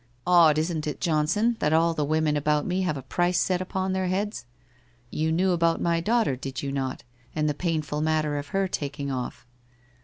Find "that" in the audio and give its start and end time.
1.59-1.73